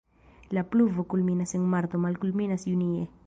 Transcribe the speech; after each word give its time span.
La 0.57 0.63
pluvo 0.69 1.03
kulminas 1.13 1.53
en 1.59 1.63
marto, 1.73 1.99
malkulminas 2.05 2.65
junie. 2.73 3.07